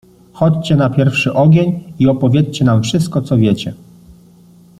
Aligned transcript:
"Chodźcie 0.33 0.75
na 0.75 0.89
pierwszy 0.89 1.33
ogień 1.33 1.93
i 1.99 2.07
opowiedzcie 2.07 2.65
nam 2.65 2.83
wszystko, 2.83 3.21
co 3.21 3.37
wiecie." 3.37 3.73